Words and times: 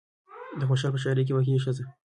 د 0.59 0.61
خوشال 0.69 0.91
په 0.93 0.99
شاعرۍ 1.03 1.23
کې 1.27 1.35
واقعي 1.35 1.63
ښځه 1.65 1.83